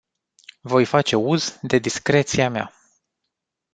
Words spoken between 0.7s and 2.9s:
face uz de discreția mea.